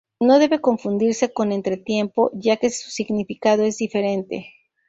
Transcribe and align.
No 0.19 0.39
debe 0.39 0.57
confundirse 0.61 1.31
con 1.31 1.51
entretiempo, 1.51 2.31
ya 2.33 2.57
que 2.57 2.71
su 2.71 2.89
significado 2.89 3.61
es 3.63 3.77
diferente. 3.77 4.47